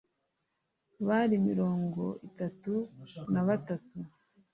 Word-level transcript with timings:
bari 1.07 1.35
mirongo 1.47 2.03
itatu 2.27 2.73
na 3.33 3.41
batatu 3.47 3.97